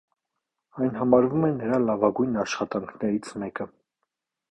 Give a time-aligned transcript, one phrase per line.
[0.85, 3.69] Այն համարվում է նրա լավագույն աշխատանքներից մեկը։